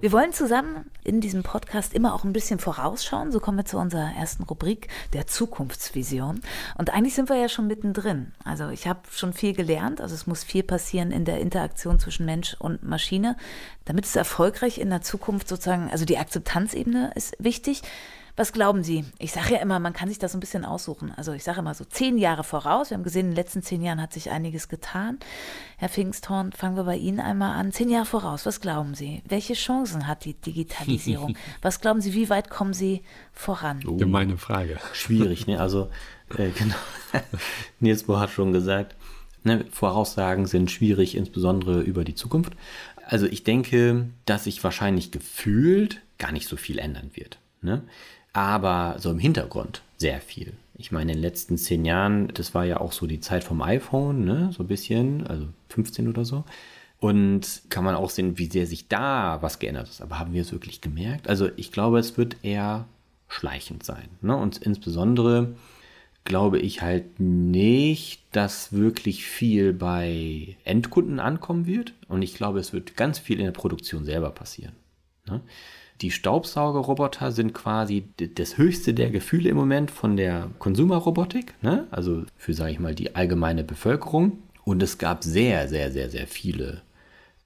[0.00, 3.32] Wir wollen zusammen in diesem Podcast immer auch ein bisschen vorausschauen.
[3.32, 6.40] So kommen wir zu unserer ersten Rubrik, der Zukunftsvision.
[6.78, 8.32] Und eigentlich sind wir ja schon mittendrin.
[8.42, 10.00] Also ich habe schon viel gelernt.
[10.00, 13.36] Also es muss viel passieren in der Interaktion zwischen Mensch und Maschine,
[13.84, 17.82] damit es erfolgreich in der Zukunft sozusagen, also die Akzeptanzebene ist wichtig.
[18.40, 19.04] Was glauben Sie?
[19.18, 21.12] Ich sage ja immer, man kann sich das so ein bisschen aussuchen.
[21.14, 22.88] Also ich sage immer so zehn Jahre voraus.
[22.88, 25.18] Wir haben gesehen, in den letzten zehn Jahren hat sich einiges getan.
[25.76, 27.70] Herr Pfingsthorn, fangen wir bei Ihnen einmal an.
[27.70, 29.20] Zehn Jahre voraus, was glauben Sie?
[29.28, 31.36] Welche Chancen hat die Digitalisierung?
[31.60, 33.02] was glauben Sie, wie weit kommen Sie
[33.34, 33.82] voran?
[33.86, 34.78] Oh, Gemeine Frage.
[34.94, 35.60] Schwierig, ne?
[35.60, 35.90] Also
[36.38, 36.76] äh, genau.
[37.78, 38.96] Nils Bohr hat schon gesagt,
[39.44, 42.54] ne, Voraussagen sind schwierig, insbesondere über die Zukunft.
[43.04, 47.38] Also ich denke, dass sich wahrscheinlich gefühlt gar nicht so viel ändern wird.
[47.60, 47.82] Ne?
[48.32, 50.52] Aber so im Hintergrund sehr viel.
[50.74, 53.60] Ich meine, in den letzten zehn Jahren, das war ja auch so die Zeit vom
[53.60, 56.44] iPhone, ne, so ein bisschen, also 15 oder so.
[56.98, 60.02] Und kann man auch sehen, wie sehr sich da was geändert ist.
[60.02, 61.28] Aber haben wir es wirklich gemerkt?
[61.28, 62.86] Also ich glaube, es wird eher
[63.28, 64.08] schleichend sein.
[64.20, 64.36] Ne?
[64.36, 65.54] Und insbesondere
[66.24, 71.94] glaube ich halt nicht, dass wirklich viel bei Endkunden ankommen wird.
[72.08, 74.74] Und ich glaube, es wird ganz viel in der Produktion selber passieren.
[75.26, 75.40] Ne?
[76.00, 81.86] Die Staubsaugerroboter sind quasi das höchste der Gefühle im Moment von der Konsumerrobotik, ne?
[81.90, 84.38] also für, sage ich mal, die allgemeine Bevölkerung.
[84.64, 86.82] Und es gab sehr, sehr, sehr, sehr viele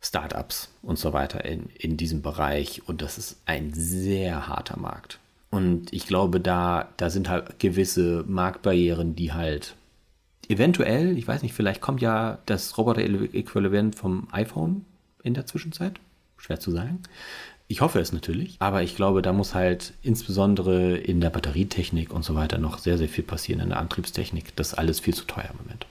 [0.00, 2.82] Startups und so weiter in, in diesem Bereich.
[2.86, 5.18] Und das ist ein sehr harter Markt.
[5.50, 9.74] Und ich glaube, da, da sind halt gewisse Marktbarrieren, die halt
[10.48, 14.84] eventuell, ich weiß nicht, vielleicht kommt ja das Roboter-Äquivalent vom iPhone
[15.22, 15.98] in der Zwischenzeit.
[16.36, 17.00] Schwer zu sagen.
[17.66, 22.22] Ich hoffe es natürlich, aber ich glaube, da muss halt insbesondere in der Batterietechnik und
[22.22, 24.54] so weiter noch sehr, sehr viel passieren, in der Antriebstechnik.
[24.56, 25.86] Das ist alles viel zu teuer im Moment.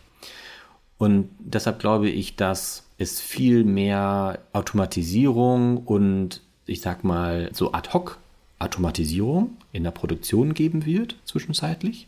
[1.00, 7.90] Und deshalb glaube ich, dass es viel mehr Automatisierung und ich sag mal so ad
[7.92, 8.20] hoc
[8.60, 12.08] Automatisierung in der Produktion geben wird, zwischenzeitlich.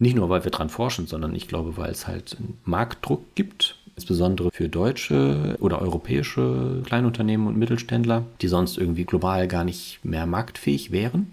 [0.00, 3.77] Nicht nur, weil wir dran forschen, sondern ich glaube, weil es halt einen Marktdruck gibt
[3.98, 10.24] insbesondere für deutsche oder europäische Kleinunternehmen und Mittelständler, die sonst irgendwie global gar nicht mehr
[10.24, 11.32] marktfähig wären,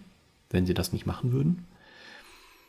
[0.50, 1.68] wenn sie das nicht machen würden.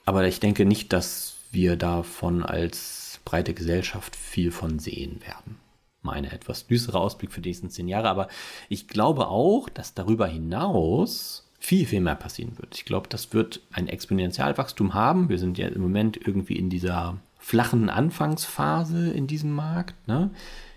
[0.05, 5.57] Aber ich denke nicht, dass wir davon als breite Gesellschaft viel von sehen werden.
[6.03, 8.11] Meine etwas düstere Ausblick für die nächsten zehn Jahre.
[8.11, 8.29] Aber
[8.69, 12.77] ich glaube auch, dass darüber hinaus viel, viel mehr passieren wird.
[12.77, 15.31] Ich glaube, das wird ein Exponentialwachstum haben.
[15.31, 19.95] Wir sind ja im Moment irgendwie in dieser flachen Anfangsphase in diesem Markt.
[20.09, 20.31] Ne?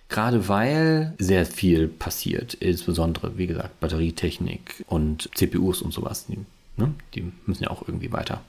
[0.07, 6.27] Gerade weil sehr viel passiert, insbesondere, wie gesagt, Batterietechnik und CPUs und sowas.
[6.27, 6.37] Die,
[6.77, 6.93] ne?
[7.15, 8.41] die müssen ja auch irgendwie weiter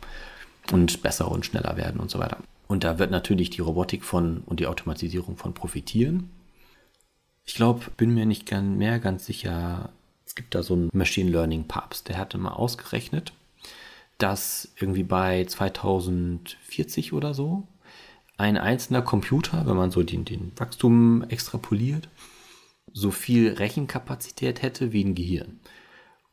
[0.71, 2.37] und besser und schneller werden und so weiter.
[2.69, 6.29] Und da wird natürlich die Robotik von und die Automatisierung von profitieren.
[7.47, 9.89] Ich glaube, bin mir nicht mehr ganz sicher.
[10.27, 13.33] Es gibt da so einen Machine Learning Papst, der hatte mal ausgerechnet,
[14.19, 17.67] dass irgendwie bei 2040 oder so
[18.41, 22.09] ein einzelner Computer, wenn man so den, den Wachstum extrapoliert,
[22.93, 25.61] so viel Rechenkapazität hätte wie ein Gehirn.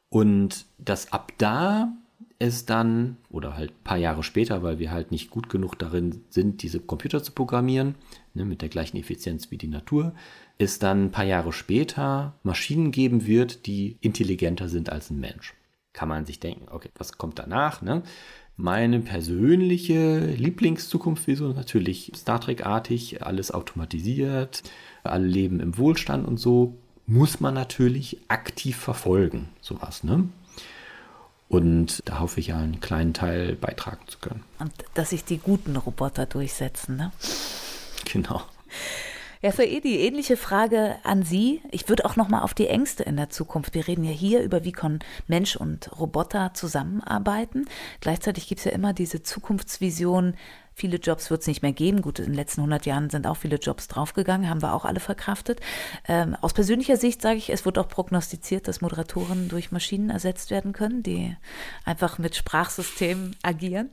[0.10, 1.92] Und dass ab da
[2.40, 6.24] es dann, oder halt ein paar Jahre später, weil wir halt nicht gut genug darin
[6.30, 7.96] sind, diese Computer zu programmieren,
[8.34, 10.14] ne, mit der gleichen Effizienz wie die Natur,
[10.58, 15.56] es dann ein paar Jahre später Maschinen geben wird, die intelligenter sind als ein Mensch.
[15.94, 17.82] Kann man sich denken, okay, was kommt danach?
[17.82, 18.04] Ne?
[18.60, 24.64] Meine persönliche Lieblingszukunftsvision natürlich Star Trek-artig, alles automatisiert,
[25.04, 30.28] alle leben im Wohlstand und so, muss man natürlich aktiv verfolgen, sowas, ne?
[31.50, 34.44] Und da hoffe ich ja einen kleinen Teil beitragen zu können.
[34.60, 37.12] Und dass sich die guten Roboter durchsetzen, ne?
[38.12, 38.42] Genau.
[39.42, 41.62] Ja, für Edi, ähnliche Frage an Sie.
[41.70, 43.76] Ich würde auch noch mal auf die Ängste in der Zukunft.
[43.76, 47.66] Wir reden ja hier über, wie können Mensch und Roboter zusammenarbeiten.
[48.02, 50.34] Gleichzeitig gibt es ja immer diese Zukunftsvision,
[50.80, 52.04] Viele Jobs wird es nicht mehr geben.
[52.04, 55.00] Gut, in den letzten 100 Jahren sind auch viele Jobs draufgegangen, haben wir auch alle
[55.00, 55.60] verkraftet.
[56.08, 60.52] Ähm, aus persönlicher Sicht sage ich, es wird auch prognostiziert, dass Moderatoren durch Maschinen ersetzt
[60.52, 61.36] werden können, die
[61.84, 63.90] einfach mit Sprachsystemen agieren.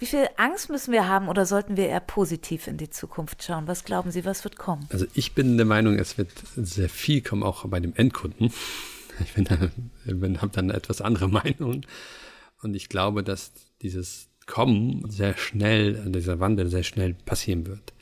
[0.00, 3.68] Wie viel Angst müssen wir haben oder sollten wir eher positiv in die Zukunft schauen?
[3.68, 4.88] Was glauben Sie, was wird kommen?
[4.90, 8.52] Also ich bin der Meinung, es wird sehr viel kommen, auch bei dem Endkunden.
[9.20, 9.46] Ich bin,
[10.04, 11.82] bin habe dann eine etwas andere Meinung.
[12.60, 17.92] Und ich glaube, dass dieses Kommen sehr schnell, dieser Wandel sehr schnell passieren wird.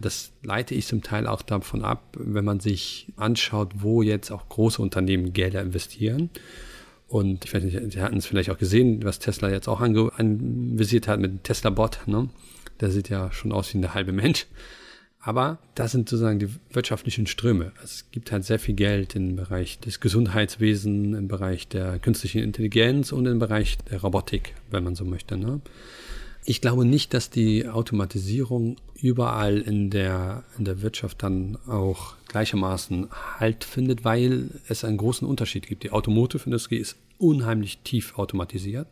[0.00, 4.48] Das leite ich zum Teil auch davon ab, wenn man sich anschaut, wo jetzt auch
[4.48, 6.30] große Unternehmen Gelder investieren.
[7.08, 11.08] Und ich weiß nicht, Sie hatten es vielleicht auch gesehen, was Tesla jetzt auch anvisiert
[11.08, 12.00] hat mit dem Tesla-Bot.
[12.06, 12.30] Ne?
[12.80, 14.46] Der sieht ja schon aus wie eine halbe Mensch.
[15.24, 17.66] Aber das sind sozusagen die wirtschaftlichen Ströme.
[17.76, 22.42] Also es gibt halt sehr viel Geld im Bereich des Gesundheitswesens, im Bereich der künstlichen
[22.42, 25.36] Intelligenz und im Bereich der Robotik, wenn man so möchte.
[25.36, 25.60] Ne?
[26.44, 33.06] Ich glaube nicht, dass die Automatisierung überall in der, in der Wirtschaft dann auch gleichermaßen
[33.38, 35.84] Halt findet, weil es einen großen Unterschied gibt.
[35.84, 38.88] Die Automotive-Industrie ist unheimlich tief automatisiert.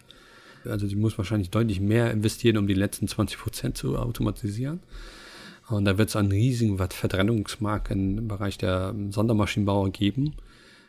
[0.64, 4.78] Also sie muss wahrscheinlich deutlich mehr investieren, um die letzten 20 Prozent zu automatisieren.
[5.70, 10.34] Und da wird es einen riesigen Verbrennungsmarkt im Bereich der Sondermaschinenbauer geben.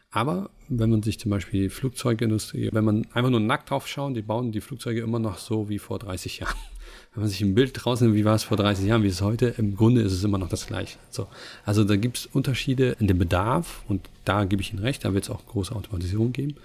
[0.09, 4.15] Aber wenn man sich zum Beispiel die Flugzeugindustrie, wenn man einfach nur nackt drauf schaut,
[4.15, 6.57] die bauen die Flugzeuge immer noch so wie vor 30 Jahren.
[7.13, 9.15] Wenn man sich ein Bild draußen nimmt, wie war es vor 30 Jahren, wie ist
[9.15, 10.97] es heute, im Grunde ist es immer noch das Gleiche.
[11.09, 11.27] So.
[11.65, 15.13] Also da gibt es Unterschiede in dem Bedarf und da gebe ich Ihnen recht, da
[15.13, 16.55] wird es auch große Automatisierung geben.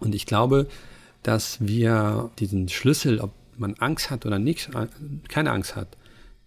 [0.00, 0.66] Und ich glaube,
[1.22, 4.70] dass wir diesen Schlüssel, ob man Angst hat oder nicht,
[5.28, 5.88] keine Angst hat,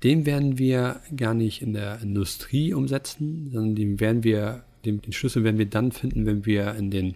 [0.04, 5.14] den werden wir gar nicht in der Industrie umsetzen, sondern den werden wir, den, den
[5.14, 7.16] Schlüssel werden wir dann finden, wenn wir in den,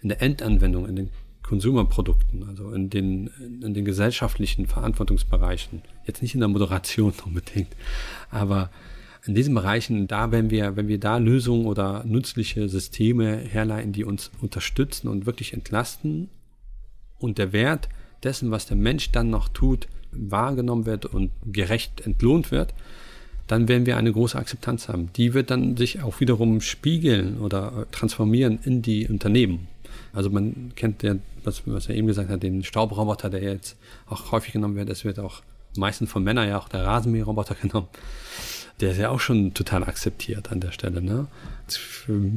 [0.00, 1.08] in der Endanwendung, in den
[1.42, 3.28] Konsumerprodukten, also in den,
[3.62, 7.74] in den gesellschaftlichen Verantwortungsbereichen, jetzt nicht in der Moderation unbedingt,
[8.30, 8.70] aber
[9.26, 14.04] in diesen Bereichen, da wenn wir, wenn wir da Lösungen oder nützliche Systeme herleiten, die
[14.04, 16.30] uns unterstützen und wirklich entlasten.
[17.18, 17.88] Und der Wert
[18.22, 22.74] dessen, was der Mensch dann noch tut, wahrgenommen wird und gerecht entlohnt wird,
[23.46, 25.10] dann werden wir eine große Akzeptanz haben.
[25.16, 29.66] Die wird dann sich auch wiederum spiegeln oder transformieren in die Unternehmen.
[30.12, 33.76] Also man kennt ja, was, was er eben gesagt hat, den Staubroboter, der jetzt
[34.08, 34.88] auch häufig genommen wird.
[34.88, 35.42] Es wird auch
[35.76, 37.88] meistens von Männern ja auch der Rasenmäherroboter genommen
[38.80, 41.02] der ist ja auch schon total akzeptiert an der Stelle.
[41.02, 41.26] Ne?
[41.62, 41.78] Jetzt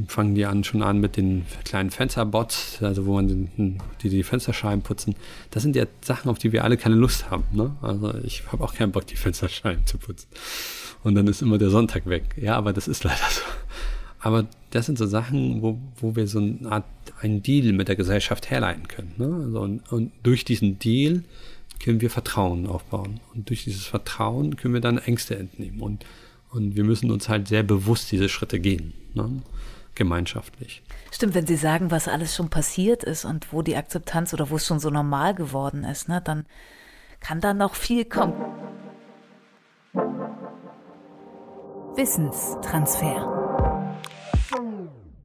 [0.07, 4.23] fangen die an schon an mit den kleinen Fensterbots, also wo man den, die die
[4.23, 5.15] Fensterscheiben putzen.
[5.51, 7.45] Das sind ja Sachen, auf die wir alle keine Lust haben.
[7.51, 7.75] Ne?
[7.81, 10.27] Also ich habe auch keinen Bock, die Fensterscheiben zu putzen.
[11.03, 12.23] Und dann ist immer der Sonntag weg.
[12.37, 13.41] Ja, aber das ist leider so.
[14.19, 16.85] Aber das sind so Sachen, wo, wo wir so eine Art
[17.21, 19.13] einen Deal mit der Gesellschaft herleiten können.
[19.17, 19.41] Ne?
[19.45, 21.23] Also und, und durch diesen Deal
[21.83, 23.19] können wir Vertrauen aufbauen.
[23.33, 25.81] Und durch dieses Vertrauen können wir dann Ängste entnehmen.
[25.81, 26.05] Und
[26.53, 29.41] und wir müssen uns halt sehr bewusst diese Schritte gehen, ne?
[29.95, 30.83] gemeinschaftlich.
[31.11, 34.55] Stimmt, wenn Sie sagen, was alles schon passiert ist und wo die Akzeptanz oder wo
[34.55, 36.45] es schon so normal geworden ist, ne, dann
[37.19, 38.33] kann da noch viel kommen.
[41.95, 43.29] Wissenstransfer.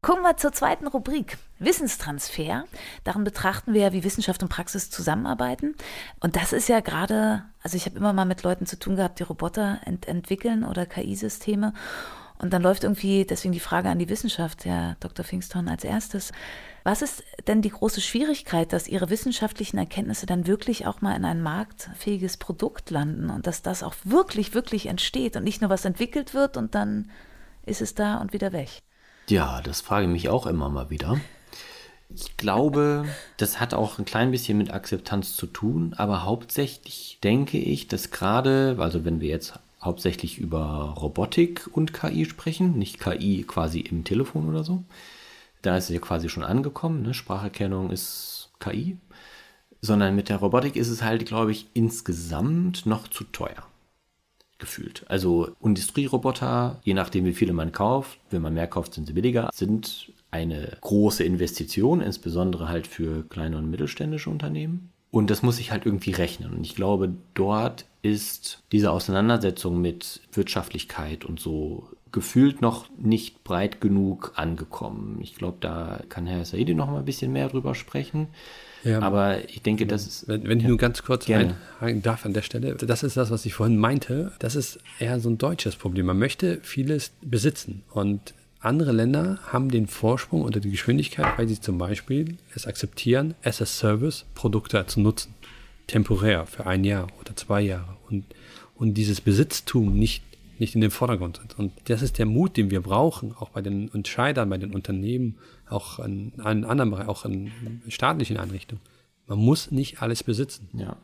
[0.02, 2.64] Kommen wir zur zweiten Rubrik, Wissenstransfer.
[3.04, 5.74] Darin betrachten wir ja, wie Wissenschaft und Praxis zusammenarbeiten.
[6.20, 9.18] Und das ist ja gerade, also ich habe immer mal mit Leuten zu tun gehabt,
[9.18, 11.72] die Roboter ent entwickeln oder KI-Systeme.
[12.38, 15.24] Und dann läuft irgendwie deswegen die Frage an die Wissenschaft, Herr Dr.
[15.24, 16.32] Pfingston, als erstes.
[16.84, 21.24] Was ist denn die große Schwierigkeit, dass Ihre wissenschaftlichen Erkenntnisse dann wirklich auch mal in
[21.24, 25.84] ein marktfähiges Produkt landen und dass das auch wirklich, wirklich entsteht und nicht nur was
[25.84, 27.10] entwickelt wird und dann
[27.66, 28.82] ist es da und wieder weg?
[29.28, 31.20] Ja, das frage ich mich auch immer mal wieder.
[32.10, 33.04] Ich glaube,
[33.36, 38.10] das hat auch ein klein bisschen mit Akzeptanz zu tun, aber hauptsächlich denke ich, dass
[38.10, 44.04] gerade, also wenn wir jetzt hauptsächlich über Robotik und KI sprechen, nicht KI quasi im
[44.04, 44.84] Telefon oder so,
[45.62, 47.14] da ist es ja quasi schon angekommen, ne?
[47.14, 48.96] Spracherkennung ist KI,
[49.82, 53.64] sondern mit der Robotik ist es halt, glaube ich, insgesamt noch zu teuer
[54.58, 55.04] gefühlt.
[55.08, 59.50] Also Industrieroboter, je nachdem wie viele man kauft, wenn man mehr kauft, sind sie billiger,
[59.54, 64.90] sind eine große Investition, insbesondere halt für kleine und mittelständische Unternehmen.
[65.10, 66.52] Und das muss sich halt irgendwie rechnen.
[66.52, 73.80] Und ich glaube, dort ist diese Auseinandersetzung mit Wirtschaftlichkeit und so gefühlt noch nicht breit
[73.80, 75.18] genug angekommen.
[75.20, 78.28] Ich glaube, da kann Herr Saidi noch mal ein bisschen mehr drüber sprechen.
[78.84, 80.28] Ja, Aber ich denke, das ist.
[80.28, 83.44] Wenn, wenn ich nur ganz kurz einhaken darf an der Stelle, das ist das, was
[83.44, 84.32] ich vorhin meinte.
[84.38, 86.06] Das ist eher so ein deutsches Problem.
[86.06, 87.82] Man möchte vieles besitzen.
[87.90, 93.34] Und andere Länder haben den Vorsprung oder die Geschwindigkeit, weil sie zum Beispiel es akzeptieren,
[93.42, 95.34] as a Service Produkte zu nutzen.
[95.86, 97.96] Temporär für ein Jahr oder zwei Jahre.
[98.10, 98.24] Und,
[98.74, 100.22] und dieses Besitztum nicht
[100.58, 101.58] nicht in den Vordergrund sind.
[101.58, 105.38] Und das ist der Mut, den wir brauchen, auch bei den Entscheidern, bei den Unternehmen,
[105.68, 107.50] auch in allen anderen Bereichen, auch in
[107.88, 108.82] staatlichen Einrichtungen.
[109.26, 110.68] Man muss nicht alles besitzen.
[110.72, 110.96] Ja.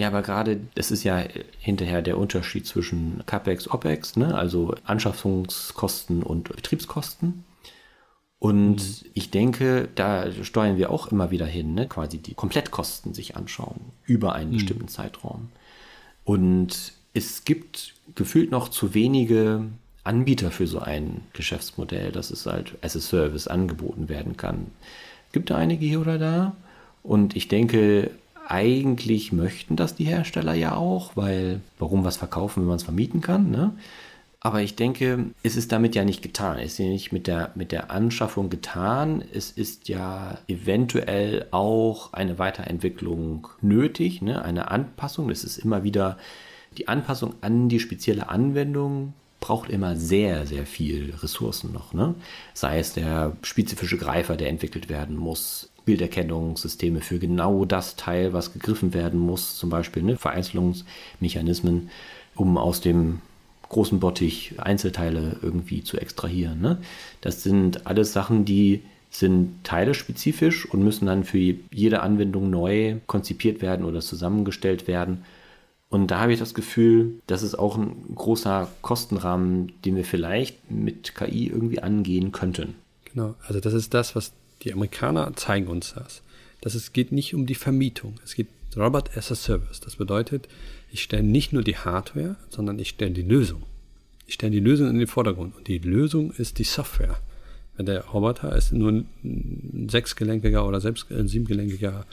[0.00, 1.22] Ja, aber gerade, das ist ja
[1.58, 4.34] hinterher der Unterschied zwischen CapEx, OpEx, ne?
[4.34, 7.44] also Anschaffungskosten und Betriebskosten.
[8.38, 9.10] Und mhm.
[9.12, 11.86] ich denke, da steuern wir auch immer wieder hin, ne?
[11.86, 14.54] quasi die Komplettkosten sich anschauen über einen mhm.
[14.54, 15.50] bestimmten Zeitraum.
[16.24, 19.66] Und es gibt gefühlt noch zu wenige
[20.02, 24.68] Anbieter für so ein Geschäftsmodell, dass es halt as a Service angeboten werden kann.
[25.32, 26.56] Gibt da einige hier oder da?
[27.02, 28.10] Und ich denke,
[28.50, 33.20] eigentlich möchten das die Hersteller ja auch, weil warum was verkaufen, wenn man es vermieten
[33.20, 33.72] kann, ne?
[34.42, 36.58] Aber ich denke, es ist damit ja nicht getan.
[36.58, 39.22] Es ist ja nicht mit der, mit der Anschaffung getan.
[39.34, 44.42] Es ist ja eventuell auch eine Weiterentwicklung nötig, ne?
[44.42, 45.28] eine Anpassung.
[45.28, 46.16] Es ist immer wieder
[46.78, 51.92] die Anpassung an die spezielle Anwendung braucht immer sehr, sehr viel Ressourcen noch.
[51.92, 52.14] Ne?
[52.54, 58.52] Sei es der spezifische Greifer, der entwickelt werden muss, Bilderkennungssysteme für genau das Teil, was
[58.52, 60.16] gegriffen werden muss, zum Beispiel ne?
[60.16, 61.90] Vereinzelungsmechanismen,
[62.34, 63.20] um aus dem
[63.68, 66.60] großen Bottich Einzelteile irgendwie zu extrahieren.
[66.60, 66.78] Ne?
[67.20, 71.38] Das sind alles Sachen, die sind teilespezifisch und müssen dann für
[71.72, 75.24] jede Anwendung neu konzipiert werden oder zusammengestellt werden.
[75.88, 80.70] Und da habe ich das Gefühl, das ist auch ein großer Kostenrahmen, den wir vielleicht
[80.70, 82.74] mit KI irgendwie angehen könnten.
[83.04, 86.22] Genau, also das ist das, was die Amerikaner zeigen uns das.
[86.60, 88.16] Dass es geht nicht um die Vermietung.
[88.24, 89.80] Es geht Robot as a Service.
[89.80, 90.48] Das bedeutet,
[90.90, 93.62] ich stelle nicht nur die Hardware, sondern ich stelle die Lösung.
[94.26, 95.56] Ich stelle die Lösung in den Vordergrund.
[95.56, 97.18] Und die Lösung ist die Software.
[97.78, 102.04] Der Roboter ist nur ein sechsgelenkiger oder selbst ein siebengelenkiger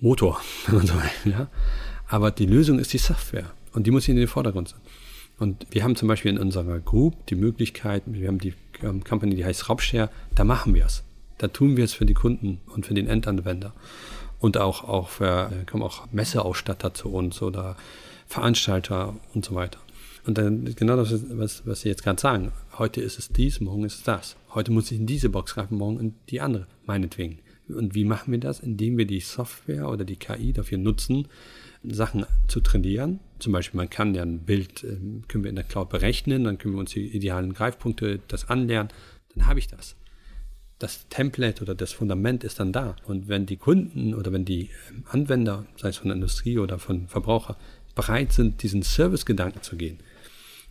[0.00, 1.32] Motor, wenn.
[1.32, 1.48] Ja?
[2.06, 4.80] Aber die Lösung ist die Software und die muss in den Vordergrund sein.
[5.38, 9.34] Und wir haben zum Beispiel in unserer Group die Möglichkeit, wir haben die ähm, Company,
[9.34, 11.02] die heißt Raubshare, da machen wir es.
[11.38, 13.72] Da tun wir es für die Kunden und für den Endanwender.
[14.38, 17.76] Und auch, auch für, äh, kommen auch Messeausstatter zu uns oder
[18.26, 19.78] Veranstalter und so weiter.
[20.26, 22.52] Und dann genau das, was, was Sie jetzt gerade sagen.
[22.78, 24.36] Heute ist es dies, morgen ist es das.
[24.54, 27.38] Heute muss ich in diese Box greifen, morgen in die andere, meinetwegen.
[27.68, 28.60] Und wie machen wir das?
[28.60, 31.28] Indem wir die Software oder die KI dafür nutzen,
[31.82, 33.20] Sachen zu trainieren.
[33.38, 36.58] Zum Beispiel, man kann ja ein Bild, ähm, können wir in der Cloud berechnen, dann
[36.58, 38.90] können wir uns die idealen Greifpunkte, das anlernen,
[39.34, 39.96] dann habe ich das.
[40.78, 42.96] Das Template oder das Fundament ist dann da.
[43.06, 46.78] Und wenn die Kunden oder wenn die ähm, Anwender, sei es von der Industrie oder
[46.78, 47.56] von Verbraucher,
[47.94, 49.98] bereit sind, diesen Service-Gedanken zu gehen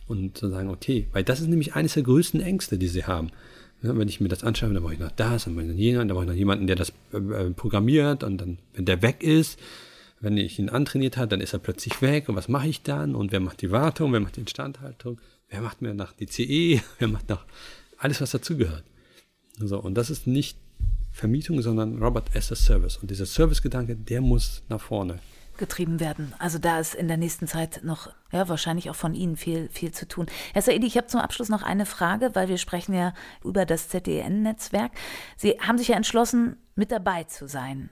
[0.06, 3.30] und zu sagen, okay, weil das ist nämlich eines der größten Ängste, die sie haben.
[3.82, 5.78] Ja, wenn ich mir das anschaue, dann brauche ich noch das, dann brauche ich noch
[5.78, 9.02] jenen, dann brauche ich noch jemanden, der das äh, äh programmiert und dann, wenn der
[9.02, 9.58] weg ist,
[10.20, 13.14] wenn ich ihn antrainiert habe, dann ist er plötzlich weg und was mache ich dann?
[13.14, 16.82] Und wer macht die Wartung, wer macht die Instandhaltung, wer macht mir nach die CE,
[16.98, 17.44] wer macht noch
[17.98, 18.84] alles, was dazugehört.
[19.58, 20.58] So, und das ist nicht
[21.12, 22.96] Vermietung, sondern Robert as a Service.
[22.96, 25.20] Und dieser Servicegedanke, der muss nach vorne
[25.56, 26.34] getrieben werden.
[26.38, 29.92] Also da ist in der nächsten Zeit noch, ja, wahrscheinlich auch von Ihnen viel, viel
[29.92, 30.26] zu tun.
[30.52, 33.14] Herr Saidi, ich habe zum Abschluss noch eine Frage, weil wir sprechen ja
[33.44, 34.92] über das ZDN-Netzwerk.
[35.36, 37.90] Sie haben sich ja entschlossen, mit dabei zu sein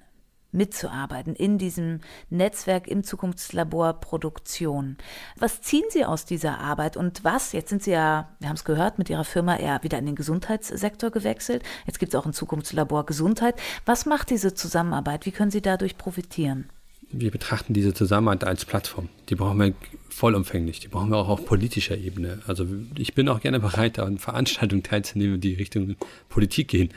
[0.52, 2.00] mitzuarbeiten in diesem
[2.30, 4.96] Netzwerk im Zukunftslabor Produktion.
[5.38, 7.52] Was ziehen Sie aus dieser Arbeit und was?
[7.52, 10.14] Jetzt sind Sie ja, wir haben es gehört, mit Ihrer Firma eher wieder in den
[10.14, 11.62] Gesundheitssektor gewechselt.
[11.86, 13.56] Jetzt gibt es auch ein Zukunftslabor Gesundheit.
[13.86, 15.26] Was macht diese Zusammenarbeit?
[15.26, 16.68] Wie können Sie dadurch profitieren?
[17.10, 19.08] Wir betrachten diese Zusammenarbeit als Plattform.
[19.28, 19.74] Die brauchen wir
[20.08, 20.80] vollumfänglich.
[20.80, 22.40] Die brauchen wir auch auf politischer Ebene.
[22.46, 25.96] Also ich bin auch gerne bereit, an Veranstaltungen teilzunehmen, die Richtung
[26.28, 26.90] Politik gehen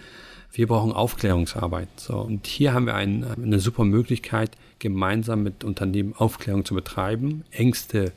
[0.55, 1.89] Wir brauchen Aufklärungsarbeit.
[1.97, 7.43] So, und hier haben wir ein, eine super Möglichkeit, gemeinsam mit Unternehmen Aufklärung zu betreiben,
[7.51, 8.13] Ängste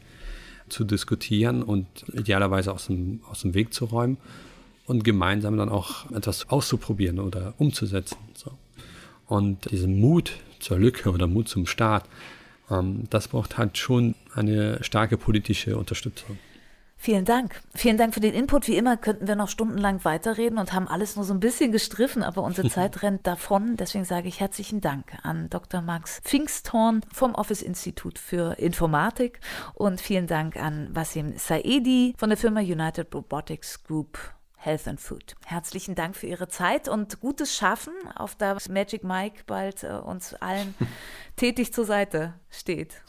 [0.68, 4.18] zu diskutieren und idealerweise aus dem, aus dem Weg zu räumen
[4.86, 8.18] und gemeinsam dann auch etwas auszuprobieren oder umzusetzen.
[8.34, 8.52] So.
[9.26, 12.08] Und diesen Mut zur Lücke oder Mut zum Start,
[12.70, 16.38] ähm, das braucht halt schon eine starke politische Unterstützung.
[17.00, 17.60] Vielen Dank.
[17.76, 18.66] Vielen Dank für den Input.
[18.66, 22.24] Wie immer könnten wir noch stundenlang weiterreden und haben alles nur so ein bisschen gestriffen,
[22.24, 23.76] aber unsere Zeit rennt davon.
[23.76, 25.80] Deswegen sage ich herzlichen Dank an Dr.
[25.80, 29.38] Max Pfingsthorn vom Office Institut für Informatik
[29.74, 34.18] und vielen Dank an Wasim Saedi von der Firma United Robotics Group
[34.56, 35.36] Health and Food.
[35.46, 40.34] Herzlichen Dank für Ihre Zeit und gutes Schaffen, auf das Magic Mike bald äh, uns
[40.34, 40.74] allen
[41.36, 43.00] tätig zur Seite steht.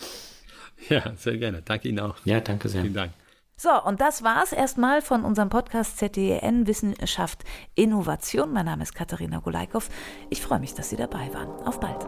[0.89, 1.63] Ja, sehr gerne.
[1.63, 2.17] Danke Ihnen auch.
[2.23, 2.83] Ja, danke sehr.
[2.83, 3.13] Vielen Dank.
[3.61, 7.43] So, und das war's erstmal von unserem Podcast ZDN Wissenschaft
[7.75, 8.53] Innovation.
[8.53, 9.89] Mein Name ist Katharina Golaikow.
[10.29, 11.49] Ich freue mich, dass Sie dabei waren.
[11.67, 12.07] Auf bald.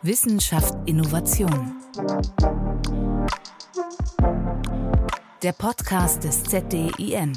[0.00, 1.74] Wissenschaft Innovation.
[5.42, 7.34] Der Podcast des ZDIN.